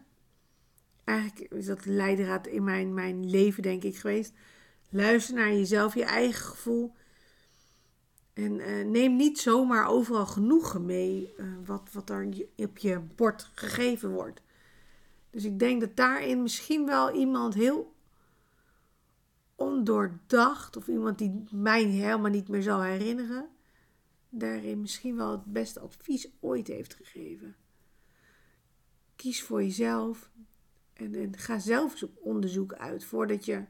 Eigenlijk 1.04 1.52
is 1.54 1.66
dat 1.66 1.86
leidraad 1.86 2.48
in 2.48 2.64
mijn, 2.64 2.94
mijn 2.94 3.30
leven, 3.30 3.64
denk 3.64 3.84
ik, 3.84 3.98
geweest. 3.98 4.34
Luister 4.90 5.36
naar 5.36 5.54
jezelf, 5.54 5.94
je 5.94 6.04
eigen 6.04 6.46
gevoel. 6.46 6.94
En 8.34 8.60
uh, 8.60 8.86
neem 8.86 9.16
niet 9.16 9.40
zomaar 9.40 9.88
overal 9.88 10.26
genoegen 10.26 10.86
mee 10.86 11.34
uh, 11.38 11.46
wat, 11.66 11.90
wat 11.92 12.10
er 12.10 12.28
op 12.56 12.78
je 12.78 13.00
bord 13.16 13.52
gegeven 13.56 14.12
wordt. 14.12 14.42
Dus 15.30 15.44
ik 15.44 15.60
denk 15.60 15.82
dat 15.82 15.96
daarin 15.96 16.42
misschien 16.42 16.86
wel 16.86 17.12
iemand 17.14 17.54
heel 17.54 17.95
ondoordacht 19.56 20.78
of 20.78 20.88
iemand 20.88 21.18
die 21.18 21.44
mij 21.52 21.84
helemaal 21.84 22.32
niet 22.32 22.48
meer 22.48 22.64
zal 22.64 22.82
herinneren, 22.82 23.50
daarin 24.30 24.82
misschien 24.82 25.16
wel 25.16 25.32
het 25.32 25.46
beste 25.46 25.80
advies 25.80 26.30
ooit 26.40 26.68
heeft 26.68 26.94
gegeven. 26.94 27.56
Kies 29.16 29.44
voor 29.44 29.64
jezelf 29.64 30.30
en, 30.94 31.16
en 31.16 31.38
ga 31.38 31.60
zelf 31.60 32.04
op 32.04 32.18
onderzoek 32.22 32.74
uit 32.74 33.04
voordat 33.04 33.46
je 33.46 33.64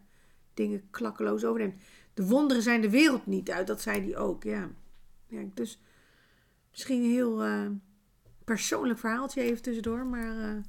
dingen 0.53 0.89
klakkeloos 0.89 1.45
overneemt. 1.45 1.81
De 2.13 2.25
wonderen 2.25 2.63
zijn 2.63 2.81
de 2.81 2.89
wereld 2.89 3.25
niet 3.25 3.51
uit, 3.51 3.67
dat 3.67 3.81
zei 3.81 4.01
hij 4.01 4.17
ook. 4.17 4.43
Ja. 4.43 4.69
ja 5.27 5.43
dus 5.53 5.79
misschien 6.71 7.03
een 7.03 7.09
heel 7.09 7.45
uh, 7.45 7.69
persoonlijk 8.43 8.99
verhaaltje 8.99 9.41
even 9.41 9.61
tussendoor, 9.61 10.05
maar 10.05 10.35
uh, 10.35 10.61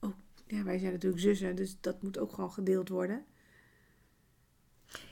ook, 0.00 0.14
ja, 0.46 0.62
wij 0.62 0.78
zijn 0.78 0.92
natuurlijk 0.92 1.22
zussen, 1.22 1.56
dus 1.56 1.80
dat 1.80 2.02
moet 2.02 2.18
ook 2.18 2.32
gewoon 2.32 2.52
gedeeld 2.52 2.88
worden. 2.88 3.24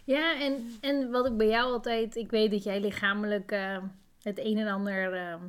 Ja, 0.04 0.40
en, 0.40 0.76
en 0.80 1.10
wat 1.10 1.26
ik 1.26 1.36
bij 1.36 1.48
jou 1.48 1.72
altijd, 1.72 2.16
ik 2.16 2.30
weet 2.30 2.50
dat 2.50 2.62
jij 2.62 2.80
lichamelijk 2.80 3.52
uh, 3.52 3.78
het 4.22 4.38
een 4.38 4.58
en 4.58 4.66
ander. 4.66 5.14
Uh, 5.14 5.42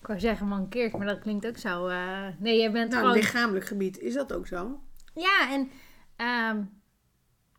ik 0.00 0.06
wou 0.06 0.20
zeggen 0.20 0.46
mankeert, 0.46 0.96
maar 0.96 1.06
dat 1.06 1.18
klinkt 1.18 1.46
ook 1.46 1.56
zo. 1.56 1.88
Uh, 1.88 2.26
nee, 2.38 2.58
jij 2.58 2.72
bent 2.72 2.90
nou, 2.90 3.02
gewoon... 3.02 3.16
lichamelijk 3.16 3.64
gebied, 3.64 3.98
is 3.98 4.14
dat 4.14 4.32
ook 4.32 4.46
zo? 4.46 4.80
Ja, 5.14 5.50
en 5.50 5.70
uh, 6.16 6.64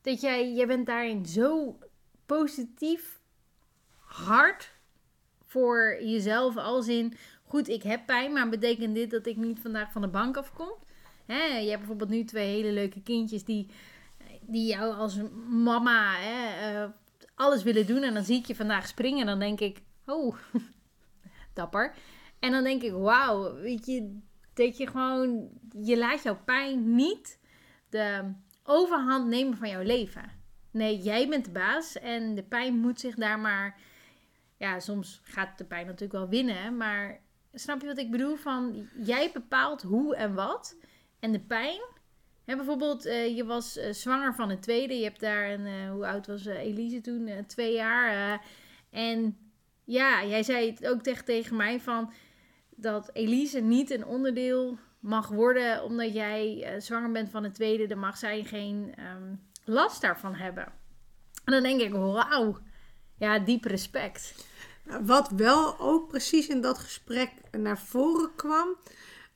dat 0.01 0.21
jij, 0.21 0.53
jij 0.53 0.67
bent 0.67 0.86
daarin 0.86 1.25
zo 1.25 1.77
positief 2.25 3.19
hard 4.00 4.71
voor 5.45 5.97
jezelf. 6.01 6.57
Als 6.57 6.88
in, 6.88 7.13
goed, 7.43 7.67
ik 7.67 7.83
heb 7.83 8.05
pijn, 8.05 8.33
maar 8.33 8.50
betekent 8.50 8.95
dit 8.95 9.12
dat 9.12 9.25
ik 9.25 9.38
niet 9.38 9.59
vandaag 9.59 9.91
van 9.91 10.01
de 10.01 10.07
bank 10.07 10.38
afkom? 10.38 10.74
Hè, 11.31 11.57
je 11.57 11.67
hebt 11.67 11.79
bijvoorbeeld 11.79 12.09
nu 12.09 12.23
twee 12.23 12.55
hele 12.55 12.71
leuke 12.71 13.01
kindjes 13.01 13.43
die, 13.43 13.67
die 14.41 14.67
jou 14.67 14.93
als 14.93 15.17
mama 15.50 16.15
hè, 16.17 16.73
uh, 16.83 16.89
alles 17.35 17.63
willen 17.63 17.88
doen. 17.88 18.03
En 18.03 18.13
dan 18.13 18.23
zie 18.23 18.38
ik 18.38 18.45
je 18.45 18.55
vandaag 18.55 18.88
springen 18.88 19.19
en 19.19 19.25
dan 19.25 19.39
denk 19.39 19.59
ik, 19.59 19.81
oh, 20.05 20.35
dapper. 21.53 21.93
En 22.39 22.51
dan 22.51 22.63
denk 22.63 22.81
ik, 22.81 22.91
wauw, 22.91 23.55
weet 23.55 23.85
je, 23.85 24.19
dat 24.53 24.77
je 24.77 24.88
gewoon, 24.88 25.50
je 25.81 25.97
laat 25.97 26.23
jouw 26.23 26.39
pijn 26.45 26.95
niet 26.95 27.39
de 27.89 28.33
overhand 28.63 29.27
nemen 29.27 29.57
van 29.57 29.69
jouw 29.69 29.83
leven. 29.83 30.39
Nee, 30.71 30.97
jij 30.97 31.27
bent 31.27 31.45
de 31.45 31.51
baas 31.51 32.00
en 32.00 32.35
de 32.35 32.43
pijn 32.43 32.79
moet 32.79 33.00
zich 33.00 33.15
daar 33.15 33.39
maar. 33.39 33.79
Ja, 34.57 34.79
soms 34.79 35.21
gaat 35.23 35.57
de 35.57 35.65
pijn 35.65 35.85
natuurlijk 35.85 36.11
wel 36.11 36.29
winnen, 36.29 36.77
maar 36.77 37.21
snap 37.53 37.81
je 37.81 37.88
wat 37.88 37.97
ik 37.97 38.11
bedoel? 38.11 38.35
Van 38.35 38.88
jij 39.03 39.31
bepaalt 39.33 39.81
hoe 39.81 40.15
en 40.15 40.33
wat. 40.33 40.75
En 41.21 41.31
de 41.31 41.39
pijn. 41.39 41.81
Hè, 42.45 42.55
bijvoorbeeld, 42.55 43.05
uh, 43.05 43.35
je 43.35 43.45
was 43.45 43.77
uh, 43.77 43.93
zwanger 43.93 44.35
van 44.35 44.49
een 44.49 44.59
tweede. 44.59 44.97
Je 44.97 45.03
hebt 45.03 45.19
daar 45.19 45.51
een, 45.51 45.65
uh, 45.65 45.91
hoe 45.91 46.07
oud 46.07 46.27
was 46.27 46.45
Elise 46.45 47.01
toen? 47.01 47.29
twee 47.47 47.73
jaar. 47.73 48.41
en 48.89 49.37
ja, 49.83 50.25
jij 50.25 50.43
zei 50.43 50.69
het 50.69 50.87
ook 50.87 51.01
tegen, 51.01 51.25
tegen 51.25 51.55
mij 51.55 51.79
van 51.79 52.13
dat 52.75 53.09
Elise 53.13 53.59
niet 53.59 53.91
een 53.91 54.05
onderdeel 54.05 54.77
mag 54.99 55.27
worden 55.27 55.83
omdat 55.83 56.13
jij 56.13 56.75
zwanger 56.79 57.11
bent 57.11 57.29
van 57.29 57.43
een 57.43 57.51
tweede. 57.51 57.87
Dan 57.87 57.99
mag 57.99 58.17
zij 58.17 58.43
geen 58.43 58.93
um, 58.99 59.39
last 59.65 60.01
daarvan 60.01 60.35
hebben. 60.35 60.63
En 61.45 61.53
dan 61.53 61.63
denk 61.63 61.81
ik, 61.81 61.91
wauw, 61.93 62.57
ja, 63.17 63.39
diep 63.39 63.63
respect. 63.63 64.45
Nou, 64.85 65.05
wat 65.05 65.29
wel 65.29 65.79
ook 65.79 66.07
precies 66.07 66.47
in 66.47 66.61
dat 66.61 66.77
gesprek 66.77 67.31
naar 67.51 67.79
voren 67.79 68.35
kwam, 68.35 68.75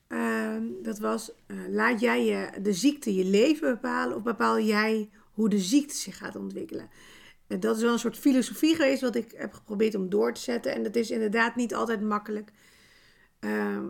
uh, 0.08 0.56
dat 0.82 0.98
was, 0.98 1.32
uh, 1.46 1.56
laat 1.68 2.00
jij 2.00 2.24
je, 2.24 2.60
de 2.62 2.72
ziekte 2.72 3.14
je 3.14 3.24
leven 3.24 3.70
bepalen 3.70 4.16
of 4.16 4.22
bepaal 4.22 4.60
jij 4.60 5.10
hoe 5.32 5.48
de 5.48 5.58
ziekte 5.58 5.94
zich 5.94 6.16
gaat 6.16 6.36
ontwikkelen? 6.36 6.90
En 7.46 7.60
dat 7.60 7.76
is 7.76 7.82
wel 7.82 7.92
een 7.92 7.98
soort 7.98 8.18
filosofie 8.18 8.74
geweest 8.74 9.00
wat 9.00 9.14
ik 9.14 9.32
heb 9.36 9.52
geprobeerd 9.52 9.94
om 9.94 10.08
door 10.08 10.32
te 10.32 10.40
zetten. 10.40 10.74
En 10.74 10.82
dat 10.82 10.96
is 10.96 11.10
inderdaad 11.10 11.56
niet 11.56 11.74
altijd 11.74 12.00
makkelijk. 12.00 12.52
Ehm, 13.38 13.86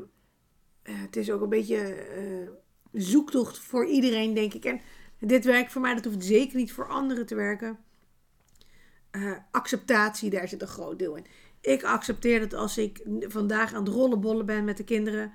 eh, 0.83 0.95
het 1.01 1.17
is 1.17 1.31
ook 1.31 1.41
een 1.41 1.49
beetje 1.49 1.79
eh, 1.79 2.49
zoektocht 2.93 3.59
voor 3.59 3.87
iedereen, 3.87 4.35
denk 4.35 4.55
ik. 4.55 4.65
En 4.65 4.81
dit 5.19 5.45
werkt 5.45 5.73
voor 5.73 5.81
mij, 5.81 5.95
dat 5.95 6.05
hoeft 6.05 6.25
zeker 6.25 6.57
niet 6.57 6.73
voor 6.73 6.89
anderen 6.89 7.27
te 7.27 7.35
werken. 7.35 7.79
Eh, 9.11 9.33
acceptatie, 9.51 10.31
daar 10.31 10.49
zit 10.49 10.63
een 10.63 10.69
groot 10.69 10.99
deel 10.99 11.17
in. 11.17 11.27
Ik 11.61 11.83
accepteer 11.83 12.41
dat 12.41 12.55
als 12.55 12.79
ik 12.79 13.03
vandaag 13.21 13.75
aan 13.75 13.85
het 13.85 13.95
rollenbollen 13.95 14.47
ben 14.47 14.65
met 14.65 14.77
de 14.77 14.85
kinderen, 14.85 15.33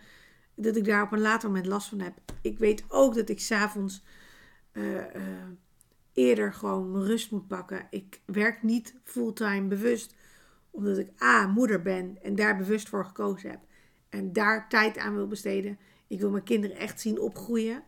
dat 0.55 0.75
ik 0.75 0.85
daar 0.85 1.03
op 1.03 1.11
een 1.11 1.21
later 1.21 1.49
moment 1.49 1.67
last 1.67 1.89
van 1.89 1.99
heb. 1.99 2.13
Ik 2.41 2.59
weet 2.59 2.83
ook 2.87 3.15
dat 3.15 3.29
ik 3.29 3.39
s'avonds 3.39 4.03
uh, 4.73 5.03
eerder 6.13 6.53
gewoon 6.53 7.03
rust 7.03 7.31
moet 7.31 7.47
pakken. 7.47 7.87
Ik 7.89 8.21
werk 8.25 8.63
niet 8.63 8.95
fulltime 9.03 9.67
bewust, 9.67 10.15
omdat 10.69 10.97
ik 10.97 11.21
A, 11.21 11.47
moeder 11.47 11.81
ben 11.81 12.17
en 12.21 12.35
daar 12.35 12.57
bewust 12.57 12.89
voor 12.89 13.05
gekozen 13.05 13.49
heb. 13.49 13.59
En 14.09 14.33
daar 14.33 14.69
tijd 14.69 14.97
aan 14.97 15.15
wil 15.15 15.27
besteden. 15.27 15.79
Ik 16.07 16.19
wil 16.19 16.29
mijn 16.29 16.43
kinderen 16.43 16.77
echt 16.77 17.01
zien 17.01 17.19
opgroeien. 17.19 17.83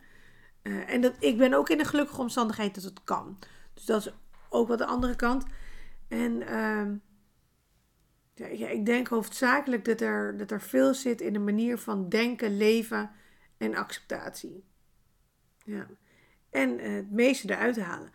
Uh, 0.62 0.90
en 0.90 1.00
dat, 1.00 1.14
ik 1.18 1.38
ben 1.38 1.52
ook 1.52 1.68
in 1.68 1.78
een 1.78 1.86
gelukkige 1.86 2.20
omstandigheid 2.20 2.74
dat 2.74 2.84
het 2.84 3.04
kan. 3.04 3.38
Dus 3.74 3.84
dat 3.84 4.06
is 4.06 4.12
ook 4.48 4.68
wat 4.68 4.78
de 4.78 4.86
andere 4.86 5.16
kant. 5.16 5.44
En 6.08 6.32
uh, 6.32 6.82
ja, 8.34 8.68
ik 8.68 8.86
denk 8.86 9.08
hoofdzakelijk 9.08 9.84
dat 9.84 10.00
er, 10.00 10.36
dat 10.36 10.50
er 10.50 10.60
veel 10.60 10.94
zit 10.94 11.20
in 11.20 11.32
de 11.32 11.38
manier 11.38 11.78
van 11.78 12.08
denken, 12.08 12.56
leven 12.56 13.10
en 13.56 13.74
acceptatie. 13.74 14.64
Ja. 15.64 15.86
En 16.50 16.80
uh, 16.80 16.94
het 16.94 17.10
meeste 17.10 17.50
eruit 17.50 17.80
halen. 17.80 18.12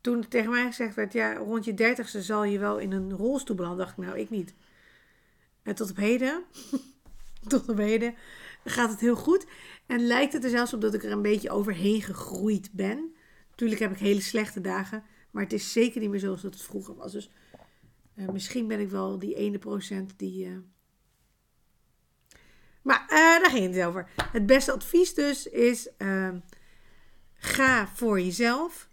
Toen 0.00 0.28
tegen 0.28 0.50
mij 0.50 0.66
gezegd 0.66 0.94
werd, 0.94 1.12
ja, 1.12 1.34
rond 1.34 1.64
je 1.64 1.74
dertigste 1.74 2.22
zal 2.22 2.44
je 2.44 2.58
wel 2.58 2.78
in 2.78 2.92
een 2.92 3.12
rolstoel 3.12 3.56
belanden, 3.56 3.78
dacht 3.78 3.98
ik, 3.98 4.04
nou, 4.04 4.18
ik 4.18 4.30
niet. 4.30 4.54
En 5.62 5.74
tot 5.74 5.90
op 5.90 5.96
heden, 5.96 6.44
tot 7.48 7.68
op 7.68 7.76
heden 7.76 8.14
gaat 8.64 8.90
het 8.90 9.00
heel 9.00 9.16
goed. 9.16 9.46
En 9.86 10.06
lijkt 10.06 10.32
het 10.32 10.44
er 10.44 10.50
zelfs 10.50 10.74
op 10.74 10.80
dat 10.80 10.94
ik 10.94 11.04
er 11.04 11.12
een 11.12 11.22
beetje 11.22 11.50
overheen 11.50 12.02
gegroeid 12.02 12.72
ben. 12.72 13.14
Natuurlijk 13.50 13.80
heb 13.80 13.92
ik 13.92 13.98
hele 13.98 14.20
slechte 14.20 14.60
dagen, 14.60 15.04
maar 15.30 15.42
het 15.42 15.52
is 15.52 15.72
zeker 15.72 16.00
niet 16.00 16.10
meer 16.10 16.20
zoals 16.20 16.42
dat 16.42 16.54
het 16.54 16.62
vroeger 16.62 16.94
was. 16.94 17.12
Dus 17.12 17.30
uh, 18.16 18.28
misschien 18.28 18.68
ben 18.68 18.80
ik 18.80 18.88
wel 18.88 19.18
die 19.18 19.34
ene 19.34 19.58
procent 19.58 20.18
die. 20.18 20.46
Uh... 20.46 20.56
Maar 22.82 23.02
uh, 23.02 23.08
daar 23.42 23.50
ging 23.50 23.74
het 23.74 23.84
over. 23.84 24.10
Het 24.32 24.46
beste 24.46 24.72
advies 24.72 25.14
dus 25.14 25.46
is: 25.46 25.88
ga 27.34 27.86
voor 27.86 28.20
jezelf. 28.20 28.88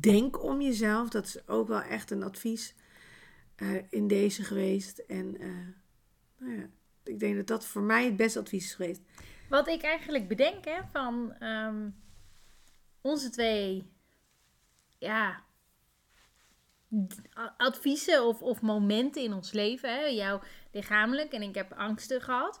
Denk 0.00 0.42
om 0.42 0.60
jezelf. 0.60 1.08
Dat 1.08 1.26
is 1.26 1.48
ook 1.48 1.68
wel 1.68 1.82
echt 1.82 2.10
een 2.10 2.22
advies 2.22 2.74
in 3.90 4.08
deze 4.08 4.44
geweest. 4.44 4.98
En 4.98 5.36
nou 6.38 6.56
ja, 6.56 6.66
ik 7.04 7.18
denk 7.18 7.36
dat 7.36 7.46
dat 7.46 7.66
voor 7.66 7.82
mij 7.82 8.04
het 8.04 8.16
beste 8.16 8.38
advies 8.38 8.64
is 8.64 8.74
geweest. 8.74 9.00
Wat 9.48 9.68
ik 9.68 9.82
eigenlijk 9.82 10.28
bedenk 10.28 10.64
van 10.92 11.44
um, 11.46 11.94
onze 13.00 13.30
twee 13.30 13.92
ja, 14.98 15.44
adviezen 17.56 18.24
of, 18.24 18.42
of 18.42 18.60
momenten 18.60 19.22
in 19.22 19.32
ons 19.32 19.52
leven. 19.52 19.94
Hè? 19.94 20.04
Jou 20.04 20.42
lichamelijk 20.72 21.32
en 21.32 21.42
ik 21.42 21.54
heb 21.54 21.72
angsten 21.72 22.20
gehad. 22.20 22.60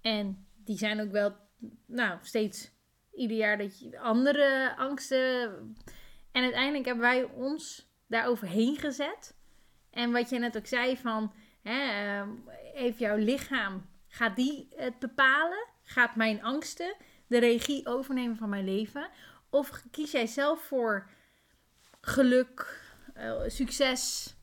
En 0.00 0.46
die 0.64 0.78
zijn 0.78 1.00
ook 1.00 1.10
wel, 1.10 1.36
nou, 1.86 2.18
steeds 2.22 2.70
ieder 3.14 3.36
jaar 3.36 3.58
dat 3.58 3.80
je 3.80 4.00
andere 4.00 4.74
angsten. 4.76 5.50
En 6.32 6.42
uiteindelijk 6.42 6.84
hebben 6.84 7.04
wij 7.04 7.24
ons 7.24 7.92
daar 8.06 8.26
overheen 8.26 8.76
gezet. 8.76 9.36
En 9.90 10.12
wat 10.12 10.30
je 10.30 10.38
net 10.38 10.56
ook 10.56 10.66
zei 10.66 10.96
van, 10.96 11.32
hè, 11.62 11.80
ehm, 11.80 12.28
heeft 12.74 12.98
jouw 12.98 13.16
lichaam, 13.16 13.86
gaat 14.08 14.36
die 14.36 14.68
het 14.76 14.98
bepalen? 14.98 15.66
Gaat 15.82 16.16
mijn 16.16 16.42
angsten 16.42 16.96
de 17.26 17.38
regie 17.38 17.86
overnemen 17.86 18.36
van 18.36 18.48
mijn 18.48 18.64
leven? 18.64 19.08
Of 19.50 19.82
kies 19.90 20.10
jij 20.10 20.26
zelf 20.26 20.62
voor 20.62 21.10
geluk, 22.00 22.87
uh, 23.18 23.32
succes? 23.46 24.34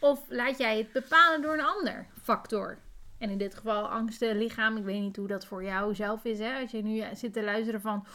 Of 0.00 0.24
laat 0.28 0.58
jij 0.58 0.78
het 0.78 0.92
bepalen 0.92 1.42
door 1.42 1.54
een 1.54 1.64
ander 1.64 2.06
factor? 2.22 2.78
En 3.18 3.30
in 3.30 3.38
dit 3.38 3.54
geval 3.54 3.88
angsten, 3.88 4.36
lichaam. 4.36 4.76
Ik 4.76 4.84
weet 4.84 5.00
niet 5.00 5.16
hoe 5.16 5.26
dat 5.26 5.46
voor 5.46 5.64
jou 5.64 5.94
zelf 5.94 6.24
is. 6.24 6.38
Hè? 6.38 6.60
Als 6.60 6.70
je 6.70 6.82
nu 6.82 7.04
zit 7.14 7.32
te 7.32 7.42
luisteren 7.42 7.80
van... 7.80 8.06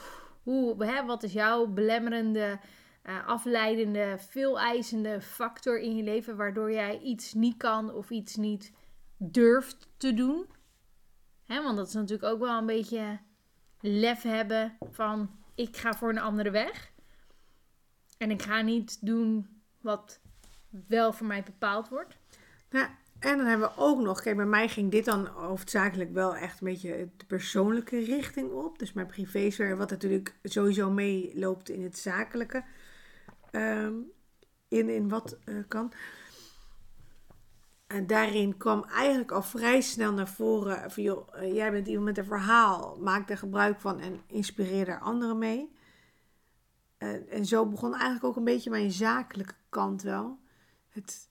Hoe, 0.44 0.86
hè, 0.86 1.06
wat 1.06 1.24
is 1.24 1.34
jouw 1.34 1.68
belemmerende, 1.68 2.60
uh, 3.04 3.28
afleidende, 3.28 4.16
veel 4.18 4.60
eisende 4.60 5.22
factor 5.22 5.80
in 5.80 5.96
je 5.96 6.04
leven... 6.04 6.36
waardoor 6.36 6.72
jij 6.72 7.00
iets 7.00 7.34
niet 7.34 7.58
kan 7.58 7.94
of 7.94 8.10
iets 8.10 8.36
niet 8.36 8.74
durft 9.18 9.88
te 9.98 10.14
doen? 10.14 10.46
Hè, 11.46 11.64
want 11.64 11.78
dat 11.78 11.88
is 11.88 11.94
natuurlijk 11.94 12.34
ook 12.34 12.40
wel 12.40 12.58
een 12.58 12.66
beetje 12.66 13.20
lef 13.80 14.22
hebben 14.22 14.78
van... 14.92 15.30
ik 15.56 15.78
ga 15.78 15.94
voor 15.94 16.10
een 16.10 16.20
andere 16.20 16.52
weg. 16.52 16.92
En 18.20 18.32
ik 18.32 18.42
ga 18.42 18.62
niet 18.62 18.98
doen 19.06 19.48
wat 19.82 20.20
wel 20.88 21.14
voor 21.14 21.28
mij 21.28 21.44
bepaald 21.44 21.90
wordt. 21.90 22.18
Nou, 22.70 22.88
en 23.20 23.38
dan 23.38 23.46
hebben 23.46 23.68
we 23.68 23.82
ook 23.82 24.02
nog, 24.02 24.22
kijk, 24.22 24.36
bij 24.36 24.46
mij 24.46 24.68
ging 24.68 24.92
dit 24.92 25.06
dan 25.06 25.26
hoofdzakelijk 25.26 26.14
wel 26.14 26.36
echt 26.36 26.62
een 26.62 26.68
beetje 26.68 27.10
de 27.18 27.26
persoonlijke 27.26 28.00
richting 28.00 28.52
op. 28.52 28.80
Dus 28.80 28.94
mijn 28.94 29.08
privésfeer, 29.08 29.78
wat 29.78 29.90
natuurlijk 29.90 30.36
sowieso 30.44 30.92
meeloopt 30.92 31.70
in 31.70 31.84
het 31.84 31.98
zakelijke. 31.98 32.64
Um, 33.52 34.12
in, 34.68 34.90
in 34.90 35.10
wat 35.10 35.38
uh, 35.46 35.64
kan. 35.68 35.94
En 37.88 38.08
daarin 38.08 38.58
kwam 38.58 38.84
eigenlijk 38.84 39.32
al 39.32 39.42
vrij 39.42 39.82
snel 39.82 40.14
naar 40.14 40.30
voren 40.30 40.92
van, 40.92 41.04
joh, 41.04 41.28
uh, 41.36 41.54
jij 41.54 41.72
bent 41.72 41.88
iemand 41.88 42.06
met 42.06 42.18
een 42.18 42.26
verhaal, 42.26 42.98
maak 43.00 43.30
er 43.30 43.38
gebruik 43.38 43.80
van 43.80 44.00
en 44.00 44.22
inspireer 44.28 44.86
daar 44.86 45.00
anderen 45.00 45.38
mee. 45.38 45.78
Uh, 47.00 47.34
en 47.34 47.46
zo 47.46 47.66
begon 47.66 47.92
eigenlijk 47.92 48.24
ook 48.24 48.36
een 48.36 48.44
beetje 48.44 48.70
mijn 48.70 48.92
zakelijke 48.92 49.56
kant 49.70 50.02
wel. 50.02 50.40
Het 50.90 51.30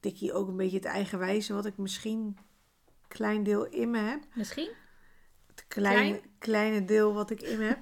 tikkie 0.00 0.32
ook 0.32 0.48
een 0.48 0.56
beetje 0.56 0.76
het 0.76 0.86
eigenwijze 0.86 1.54
wat 1.54 1.66
ik 1.66 1.76
misschien 1.76 2.18
een 2.18 2.38
klein 3.08 3.42
deel 3.42 3.66
in 3.66 3.90
me 3.90 3.98
heb. 3.98 4.22
Misschien? 4.34 4.70
Het 5.46 5.64
kleine, 5.68 6.18
Klein? 6.18 6.30
kleine 6.38 6.84
deel 6.84 7.14
wat 7.14 7.30
ik 7.30 7.42
in 7.42 7.58
me 7.58 7.64
heb. 7.64 7.78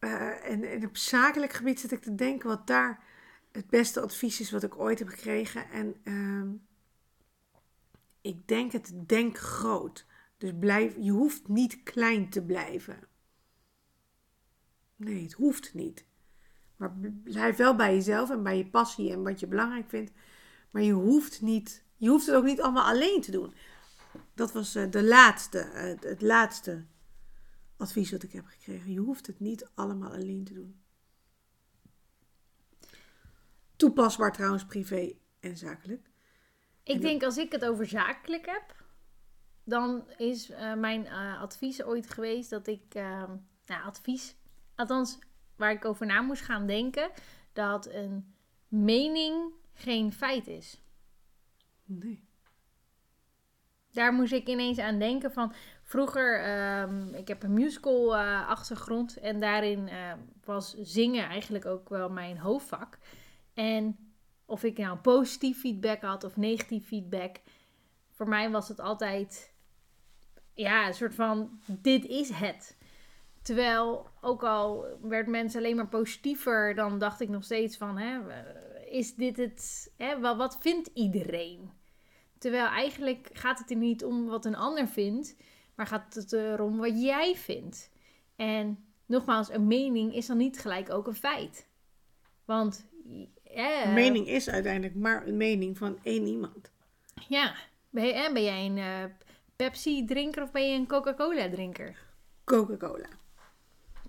Uh, 0.00 0.50
en, 0.50 0.64
en 0.70 0.86
op 0.86 0.96
zakelijk 0.96 1.52
gebied 1.52 1.80
zit 1.80 1.92
ik 1.92 2.02
te 2.02 2.14
denken 2.14 2.48
wat 2.48 2.66
daar 2.66 3.04
het 3.52 3.66
beste 3.66 4.00
advies 4.00 4.40
is 4.40 4.50
wat 4.50 4.62
ik 4.62 4.78
ooit 4.78 4.98
heb 4.98 5.08
gekregen. 5.08 5.70
En 5.70 5.96
uh, 6.04 6.60
ik 8.20 8.48
denk 8.48 8.72
het, 8.72 8.92
denk 9.06 9.38
groot. 9.38 10.06
Dus 10.38 10.50
blijf, 10.58 10.94
je 10.98 11.10
hoeft 11.10 11.48
niet 11.48 11.82
klein 11.82 12.30
te 12.30 12.42
blijven. 12.42 12.98
Nee, 15.04 15.22
het 15.22 15.32
hoeft 15.32 15.74
niet. 15.74 16.04
Maar 16.76 16.92
blijf 17.22 17.56
wel 17.56 17.76
bij 17.76 17.94
jezelf 17.94 18.30
en 18.30 18.42
bij 18.42 18.56
je 18.56 18.66
passie 18.66 19.12
en 19.12 19.22
wat 19.22 19.40
je 19.40 19.46
belangrijk 19.46 19.88
vindt. 19.88 20.12
Maar 20.70 20.82
je 20.82 20.92
hoeft, 20.92 21.40
niet, 21.40 21.84
je 21.96 22.08
hoeft 22.08 22.26
het 22.26 22.34
ook 22.34 22.44
niet 22.44 22.60
allemaal 22.60 22.84
alleen 22.84 23.20
te 23.20 23.30
doen. 23.30 23.54
Dat 24.34 24.52
was 24.52 24.76
uh, 24.76 24.90
de 24.90 25.04
laatste, 25.04 25.70
uh, 25.74 26.10
het 26.10 26.22
laatste 26.22 26.84
advies 27.76 28.10
wat 28.10 28.22
ik 28.22 28.32
heb 28.32 28.46
gekregen. 28.46 28.92
Je 28.92 29.00
hoeft 29.00 29.26
het 29.26 29.40
niet 29.40 29.68
allemaal 29.74 30.12
alleen 30.12 30.44
te 30.44 30.54
doen. 30.54 30.82
Toepasbaar 33.76 34.32
trouwens, 34.32 34.64
privé 34.64 35.12
en 35.40 35.56
zakelijk. 35.56 36.10
Ik 36.82 36.94
en 36.94 37.00
denk 37.00 37.22
als 37.22 37.36
ik 37.36 37.52
het 37.52 37.64
over 37.64 37.86
zakelijk 37.86 38.46
heb, 38.46 38.84
dan 39.64 40.10
is 40.16 40.50
uh, 40.50 40.74
mijn 40.74 41.08
advies 41.38 41.82
ooit 41.82 42.10
geweest 42.10 42.50
dat 42.50 42.66
ik, 42.66 42.94
nou 43.66 43.84
advies, 43.84 44.36
althans 44.76 45.18
waar 45.56 45.72
ik 45.72 45.84
over 45.84 46.06
na 46.06 46.20
moest 46.20 46.42
gaan 46.42 46.66
denken, 46.66 47.10
dat 47.52 47.86
een 47.86 48.34
mening 48.68 49.52
geen 49.74 50.12
feit 50.12 50.46
is. 50.46 50.82
Nee. 51.84 52.24
Daar 53.90 54.12
moest 54.12 54.32
ik 54.32 54.48
ineens 54.48 54.78
aan 54.78 54.98
denken 54.98 55.32
van 55.32 55.52
vroeger, 55.82 56.58
um, 56.80 57.14
ik 57.14 57.28
heb 57.28 57.42
een 57.42 57.52
musical 57.52 58.14
uh, 58.14 58.48
achtergrond 58.48 59.16
en 59.16 59.40
daarin 59.40 59.88
uh, 59.88 60.12
was 60.44 60.74
zingen 60.74 61.28
eigenlijk 61.28 61.66
ook 61.66 61.88
wel 61.88 62.08
mijn 62.08 62.38
hoofdvak. 62.38 62.98
En 63.54 63.98
of 64.44 64.62
ik 64.62 64.78
nou 64.78 64.98
positief 64.98 65.60
feedback 65.60 66.02
had 66.02 66.24
of 66.24 66.36
negatief 66.36 66.86
feedback, 66.86 67.36
voor 68.10 68.28
mij 68.28 68.50
was 68.50 68.68
het 68.68 68.80
altijd 68.80 69.52
ja, 70.54 70.86
een 70.86 70.94
soort 70.94 71.14
van 71.14 71.60
dit 71.66 72.04
is 72.04 72.28
het. 72.28 72.76
Terwijl 73.44 74.06
ook 74.20 74.42
al 74.42 74.86
werd 75.02 75.26
mensen 75.26 75.60
alleen 75.60 75.76
maar 75.76 75.88
positiever, 75.88 76.74
dan 76.74 76.98
dacht 76.98 77.20
ik 77.20 77.28
nog 77.28 77.44
steeds 77.44 77.76
van, 77.76 77.98
hè, 77.98 78.20
is 78.90 79.14
dit 79.14 79.36
het, 79.36 79.92
hè, 79.96 80.20
wat, 80.20 80.36
wat 80.36 80.56
vindt 80.60 80.90
iedereen? 80.94 81.70
Terwijl 82.38 82.66
eigenlijk 82.66 83.30
gaat 83.32 83.58
het 83.58 83.70
er 83.70 83.76
niet 83.76 84.04
om 84.04 84.26
wat 84.26 84.44
een 84.44 84.56
ander 84.56 84.88
vindt, 84.88 85.36
maar 85.74 85.86
gaat 85.86 86.14
het 86.14 86.32
erom 86.32 86.76
wat 86.76 87.02
jij 87.02 87.36
vindt. 87.36 87.90
En 88.36 88.84
nogmaals, 89.06 89.50
een 89.50 89.66
mening 89.66 90.14
is 90.14 90.26
dan 90.26 90.36
niet 90.36 90.58
gelijk 90.58 90.90
ook 90.90 91.06
een 91.06 91.14
feit. 91.14 91.68
Want 92.44 92.86
eh, 93.42 93.94
mening 93.94 94.28
is 94.28 94.48
uiteindelijk 94.48 94.94
maar 94.94 95.26
een 95.26 95.36
mening 95.36 95.78
van 95.78 95.98
één 96.02 96.26
iemand. 96.26 96.70
ja, 97.28 97.54
ben, 97.90 98.04
je, 98.04 98.12
eh, 98.12 98.32
ben 98.32 98.44
jij 98.44 98.66
een 98.66 98.78
eh, 98.78 99.04
Pepsi-drinker 99.56 100.42
of 100.42 100.50
ben 100.50 100.70
je 100.70 100.78
een 100.78 100.86
Coca-Cola-drinker? 100.86 101.96
Coca-Cola. 102.44 103.08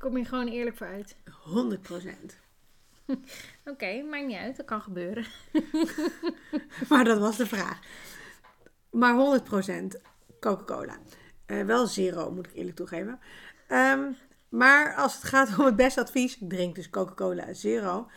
Kom 0.05 0.17
je 0.17 0.25
gewoon 0.25 0.47
eerlijk 0.47 0.77
voor 0.77 0.87
uit. 0.87 1.15
100%. 1.15 1.19
Oké, 3.71 4.03
maakt 4.03 4.25
niet 4.25 4.37
uit, 4.37 4.57
dat 4.57 4.65
kan 4.65 4.81
gebeuren. 4.81 5.25
Maar 6.89 7.03
dat 7.03 7.19
was 7.19 7.37
de 7.37 7.45
vraag. 7.45 7.79
Maar 8.89 9.41
100% 9.41 10.01
Coca-Cola. 10.39 10.97
Eh, 11.45 11.65
wel 11.65 11.87
zero, 11.87 12.31
moet 12.31 12.47
ik 12.47 12.53
eerlijk 12.53 12.75
toegeven. 12.75 13.19
Ehm, 13.67 14.11
maar 14.49 14.95
als 14.95 15.13
het 15.13 15.23
gaat 15.23 15.57
om 15.57 15.65
het 15.65 15.75
beste 15.75 16.01
advies, 16.01 16.37
drink 16.39 16.75
dus 16.75 16.89
Coca-Cola 16.89 17.53
zero. 17.53 18.09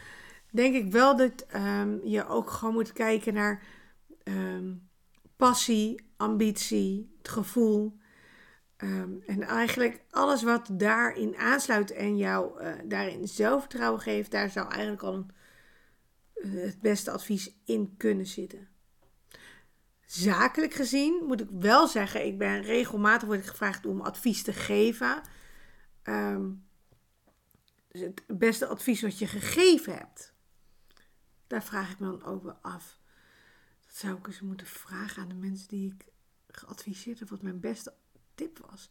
Denk 0.51 0.75
ik 0.75 0.93
wel 0.93 1.17
dat 1.17 1.47
ehm, 1.49 1.97
je 2.05 2.27
ook 2.27 2.51
gewoon 2.51 2.75
moet 2.75 2.93
kijken 2.93 3.35
naar 3.35 3.63
ehm, 4.23 4.75
passie, 5.37 6.11
ambitie, 6.17 7.15
het 7.19 7.29
gevoel. 7.29 7.99
Ehm, 8.79 9.13
en 9.27 9.43
eigenlijk 9.43 10.01
alles 10.11 10.43
wat 10.43 10.69
daarin 10.73 11.37
aansluit 11.37 11.91
en 11.91 12.17
jou 12.17 12.61
eh, 12.61 12.75
daarin 12.85 13.29
zelfvertrouwen 13.29 14.01
geeft, 14.01 14.31
daar 14.31 14.51
zou 14.51 14.71
eigenlijk 14.71 15.03
al 15.03 15.27
eh, 16.35 16.51
het 16.53 16.81
beste 16.81 17.11
advies 17.11 17.55
in 17.65 17.95
kunnen 17.97 18.27
zitten. 18.27 18.69
Zakelijk 20.07 20.75
gezien 20.75 21.25
moet 21.27 21.41
ik 21.41 21.49
wel 21.51 21.87
zeggen, 21.87 22.27
ik 22.27 22.39
ben 22.39 22.63
regelmatig 22.63 23.29
word 23.29 23.41
ik 23.41 23.47
gevraagd 23.47 23.87
om 23.87 24.01
advies 24.01 24.43
te 24.43 24.53
geven. 24.53 25.23
Ehm, 26.03 26.51
dus 27.89 28.01
het 28.01 28.23
beste 28.27 28.67
advies 28.67 29.03
wat 29.03 29.19
je 29.19 29.27
gegeven 29.27 29.97
hebt, 29.97 30.35
daar 31.47 31.65
vraag 31.65 31.91
ik 31.91 31.99
me 31.99 32.07
dan 32.07 32.25
ook 32.25 32.43
wel 32.43 32.59
af. 32.63 32.99
Dat 33.87 33.97
zou 33.97 34.19
ik 34.19 34.27
eens 34.27 34.41
moeten 34.41 34.67
vragen 34.67 35.23
aan 35.23 35.29
de 35.29 35.35
mensen 35.35 35.69
die 35.69 35.95
ik 35.95 36.07
geadviseerd 36.49 37.19
heb, 37.19 37.29
wat 37.29 37.43
mijn 37.43 37.61
beste 37.61 37.95
tip 38.39 38.59
was. 38.71 38.91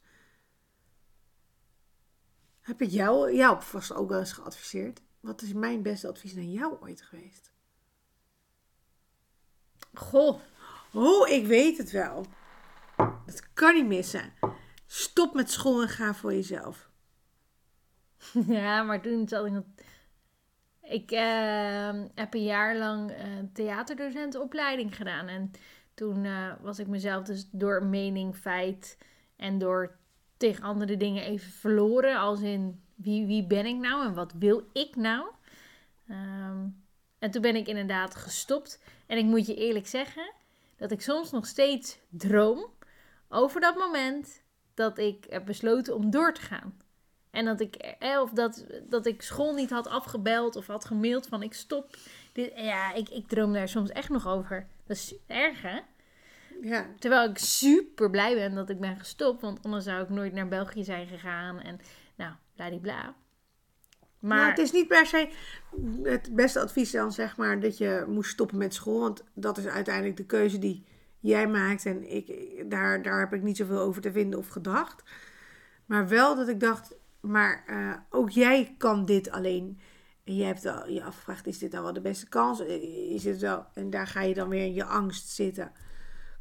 Heb 2.60 2.82
ik 2.82 2.89
jou, 2.89 3.34
jou 3.34 3.63
vast 3.63 3.94
ook 3.94 4.10
wel 4.10 4.20
eens 4.20 4.34
geadviseerd? 4.34 5.01
Wat 5.20 5.42
is 5.42 5.54
mijn 5.54 5.82
beste 5.82 6.08
advies 6.08 6.34
naar 6.34 6.44
jou 6.44 6.77
ooit 6.82 7.01
geweest? 7.01 7.51
Goh, 9.94 10.42
Oh, 10.94 11.30
ik 11.30 11.46
weet 11.46 11.77
het 11.77 11.92
wel. 11.92 12.25
Dat 13.25 13.54
kan 13.54 13.74
niet 13.74 13.86
missen. 13.86 14.34
Stop 14.86 15.34
met 15.34 15.51
school 15.51 15.82
en 15.82 15.89
ga 15.89 16.13
voor 16.13 16.34
jezelf. 16.34 16.89
Ja, 18.48 18.84
maar 18.84 19.01
toen 19.01 19.27
zat 19.27 19.46
ik. 19.46 19.54
Ik 20.82 21.12
eh, 21.12 22.01
heb 22.16 22.34
een 22.34 22.44
jaar 22.44 22.77
lang 22.77 23.12
eh, 23.12 23.25
theaterdocentenopleiding 23.54 24.96
gedaan. 24.96 25.27
En 25.27 25.51
toen 25.94 26.25
eh, 26.25 26.54
was 26.62 26.80
ik 26.80 26.88
mezelf 26.88 27.24
dus 27.24 27.50
door 27.51 27.84
mening, 27.84 28.36
feit 28.36 28.98
en 29.38 29.58
door 29.58 29.96
tegen 30.38 30.63
andere 30.63 30.98
dingen 30.98 31.24
even 31.24 31.51
verloren. 31.51 32.17
Als 32.17 32.41
in, 32.41 32.82
wie, 32.96 33.25
wie 33.25 33.48
ben 33.48 33.65
ik 33.65 33.75
nou 33.75 34.06
en 34.06 34.13
wat 34.13 34.34
wil 34.39 34.63
ik 34.74 34.96
nou? 34.96 35.27
Ehm, 36.08 36.65
en 37.20 37.32
toen 37.32 37.41
ben 37.41 37.56
ik 37.56 37.67
inderdaad 37.67 38.15
gestopt. 38.15 38.82
En 39.06 39.17
ik 39.17 39.25
moet 39.25 39.46
je 39.46 39.56
eerlijk 39.56 39.88
zeggen 39.88 40.34
dat 40.77 40.91
ik 40.91 41.01
soms 41.01 41.32
nog 41.32 41.46
steeds 41.46 42.00
droom 42.10 42.65
over 43.29 43.62
dat 43.62 43.75
moment 43.75 44.41
dat 44.74 44.98
ik 44.98 45.25
heb 45.29 45.46
besloten 45.46 45.96
om 45.96 46.10
door 46.10 46.34
te 46.34 46.41
gaan. 46.41 46.77
En 47.32 47.46
dat 47.46 47.60
ik, 47.60 47.75
eh, 47.75 48.22
of 48.22 48.32
dat, 48.32 48.65
dat 48.89 49.06
ik 49.06 49.22
school 49.22 49.53
niet 49.53 49.70
had 49.70 49.88
afgebeld 49.88 50.56
of 50.56 50.67
had 50.67 50.86
gemaild 50.86 51.27
van 51.27 51.44
ik 51.44 51.53
stop. 51.53 51.96
Ja, 52.56 52.94
ik, 52.94 53.10
ik 53.10 53.27
droom 53.27 53.53
daar 53.53 53.70
soms 53.70 53.89
echt 53.89 54.10
nog 54.10 54.27
over. 54.27 54.67
Dat 54.86 54.98
is 54.98 55.15
erg, 55.27 55.62
hè? 55.62 55.79
Ja, 56.62 56.86
Terwijl 57.00 57.30
ik 57.30 57.38
super 57.38 58.10
blij 58.10 58.36
ben 58.36 58.56
dat 58.56 58.70
ik 58.70 58.80
ben 58.80 58.98
gestopt. 58.98 59.42
Want 59.42 59.64
anders 59.64 59.84
zou 59.84 60.04
ik 60.04 60.10
nooit 60.10 60.34
naar 60.34 60.48
België 60.48 60.84
zijn 60.84 61.08
gegaan. 61.08 61.60
En 61.60 61.80
nou, 62.16 62.34
bladibla. 62.56 63.02
maar 63.02 63.16
Maar 64.20 64.50
het 64.50 64.58
is 64.58 64.72
niet 64.72 64.88
per 64.88 65.06
se 65.06 65.30
het 66.04 66.36
beste 66.36 66.60
advies 66.60 66.91
dan, 66.91 67.12
zeg 67.12 67.38
maar, 67.38 67.60
dat 67.60 67.78
je 67.78 68.06
moest 68.08 68.32
stoppen 68.32 68.58
met 68.58 68.74
school. 68.74 69.00
Want 69.00 69.24
dat 69.34 69.58
is 69.58 69.65
uiteindelijk 69.65 70.17
de 70.17 70.26
keuze 70.26 70.60
die 70.60 70.86
jij 71.20 71.48
maakt. 71.48 71.86
En 71.86 72.12
ik, 72.12 72.63
daar, 72.70 73.02
daar 73.02 73.20
heb 73.20 73.34
ik 73.34 73.43
niet 73.43 73.58
zoveel 73.58 73.80
over 73.80 74.02
te 74.02 74.12
vinden 74.12 74.39
of 74.39 74.48
gedacht. 74.48 75.04
Maar 75.86 76.08
wel 76.08 76.36
dat 76.36 76.48
ik 76.48 76.60
dacht, 76.60 76.96
maar 77.20 77.63
eh, 77.67 77.93
ook 78.10 78.30
jij 78.30 78.76
kan 78.78 79.06
dit 79.06 79.32
alleen. 79.32 79.80
En 80.24 80.36
jij 80.36 80.48
hebt 80.48 80.65
al 80.65 80.89
je 80.89 81.04
afgevraagd, 81.04 81.48
is 81.48 81.58
dit 81.58 81.72
dan 81.72 81.84
wel 81.84 81.93
de 81.93 82.02
beste 82.02 82.30
kans? 82.30 82.60
Is 83.10 83.24
het 83.24 83.39
wel? 83.39 83.65
En 83.74 83.89
daar 83.89 84.08
ga 84.08 84.22
je 84.22 84.34
dan 84.34 84.50
weer 84.50 84.65
in 84.65 84.74
je 84.74 84.84
angst 84.84 85.30
zitten. 85.30 85.72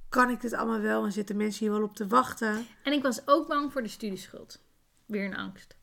Kan 0.08 0.30
ik 0.30 0.40
dit 0.40 0.52
allemaal 0.52 0.80
wel? 0.80 1.04
En 1.04 1.12
zitten 1.12 1.36
mensen 1.36 1.64
hier 1.66 1.74
wel 1.74 1.82
op 1.84 1.96
te 1.96 2.06
wachten? 2.06 2.66
En 2.82 2.92
ik 2.92 3.02
was 3.02 3.22
ook 3.28 3.48
bang 3.48 3.72
voor 3.72 3.82
de 3.82 3.88
studieschuld. 3.88 4.62
Weer 5.06 5.24
een 5.24 5.36
angst. 5.36 5.76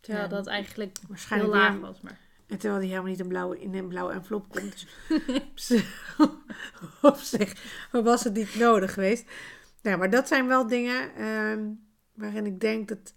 Terwijl 0.00 0.24
Ja, 0.24 0.30
dat 0.30 0.46
eigenlijk 0.46 0.96
heel 0.98 1.08
Waarschijnlijk 1.08 1.52
laag 1.54 1.72
weer- 1.72 1.80
was. 1.80 2.00
Maar. 2.00 2.18
En 2.46 2.58
terwijl 2.58 2.80
die 2.80 2.88
helemaal 2.90 3.10
niet 3.10 3.20
een 3.20 3.28
blauwe, 3.28 3.60
in 3.60 3.74
een 3.74 3.88
blauwe 3.88 4.12
envelop 4.12 4.48
komt. 4.48 4.72
Dus 4.72 4.86
op 5.48 5.58
zich- 5.58 6.16
op 7.02 7.16
zich 7.16 7.78
was 7.90 8.24
het 8.24 8.34
niet 8.34 8.54
nodig 8.54 8.92
geweest. 8.94 9.24
Nou, 9.82 9.98
maar 9.98 10.10
dat 10.10 10.28
zijn 10.28 10.46
wel 10.46 10.66
dingen 10.66 11.14
ehm, 11.14 11.68
waarin 12.14 12.46
ik 12.46 12.60
denk 12.60 12.88
dat 12.88 13.14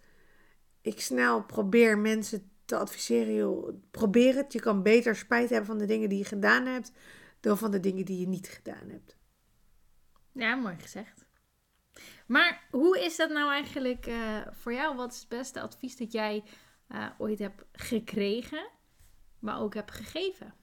ik 0.82 1.02
snel 1.02 1.44
probeer 1.44 1.98
mensen 1.98 2.52
te 2.66 2.78
adviseren. 2.78 3.34
Joh, 3.34 3.74
probeer 3.92 4.36
het. 4.36 4.54
Je 4.54 4.60
kan 4.60 4.84
beter 4.84 5.16
spijt 5.16 5.50
hebben 5.50 5.68
van 5.68 5.78
de 5.78 5.86
dingen 5.86 6.10
die 6.10 6.18
je 6.18 6.26
gedaan 6.26 6.66
hebt. 6.66 6.92
Dan 7.40 7.58
van 7.58 7.72
de 7.72 7.80
dingen 7.80 8.06
die 8.06 8.20
je 8.20 8.28
niet 8.28 8.48
gedaan 8.48 8.90
hebt. 8.90 9.16
Ja, 10.34 10.56
mooi 10.56 10.76
gezegd. 10.80 11.26
Maar 12.26 12.68
hoe 12.72 13.00
is 13.00 13.16
dat 13.16 13.30
nou 13.30 13.52
eigenlijk 13.52 14.06
eh, 14.06 14.42
voor 14.52 14.74
jou? 14.74 14.96
Wat 14.96 15.12
is 15.12 15.20
het 15.20 15.30
beste 15.30 15.62
advies 15.62 15.98
dat 15.98 16.12
jij 16.12 16.44
eh, 16.88 17.10
ooit 17.18 17.40
hebt 17.40 17.64
gekregen, 17.72 18.70
maar 19.40 19.60
ook 19.60 19.74
hebt 19.74 19.92
gegeven? 19.92 20.54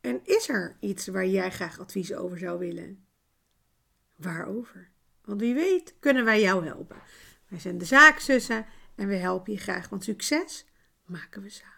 En 0.00 0.20
is 0.24 0.48
er 0.48 0.76
iets 0.80 1.06
waar 1.06 1.26
jij 1.26 1.50
graag 1.50 1.80
advies 1.80 2.14
over 2.14 2.38
zou 2.38 2.58
willen? 2.58 3.06
Waarover? 4.16 4.90
Want 5.24 5.40
wie 5.40 5.54
weet 5.54 5.94
kunnen 5.98 6.24
wij 6.24 6.40
jou 6.40 6.66
helpen. 6.66 7.02
Wij 7.48 7.60
zijn 7.60 7.78
de 7.78 7.84
zaakzussen 7.84 8.66
en 8.94 9.08
we 9.08 9.14
helpen 9.14 9.52
je 9.52 9.58
graag, 9.58 9.88
want 9.88 10.04
succes 10.04 10.66
maken 11.04 11.42
we 11.42 11.48
samen. 11.48 11.72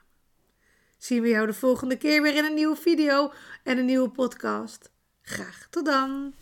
Zien 0.98 1.22
we 1.22 1.28
jou 1.28 1.46
de 1.46 1.52
volgende 1.52 1.96
keer 1.96 2.22
weer 2.22 2.36
in 2.36 2.44
een 2.44 2.54
nieuwe 2.54 2.76
video 2.76 3.32
en 3.62 3.78
een 3.78 3.84
nieuwe 3.84 4.10
podcast. 4.10 4.92
Graag 5.22 5.66
tot 5.70 5.84
dan. 5.84 6.34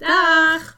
Dag! 0.00 0.77